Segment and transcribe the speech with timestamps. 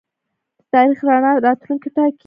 [0.57, 2.19] د تاریخ رڼا راتلونکی ټاکي.